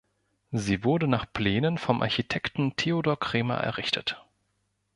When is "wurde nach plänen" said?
0.83-1.77